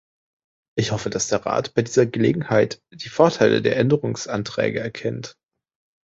Ich 0.75 0.93
hoffe, 0.93 1.11
dass 1.11 1.27
der 1.27 1.45
Rat 1.45 1.75
bei 1.75 1.83
dieser 1.83 2.07
Gelegenheit 2.07 2.81
die 2.91 3.07
Vorteile 3.09 3.61
der 3.61 3.77
Änderungsanträge 3.77 4.79
erkennt. 4.79 5.37